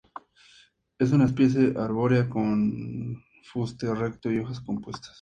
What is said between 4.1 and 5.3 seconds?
y hojas compuestas.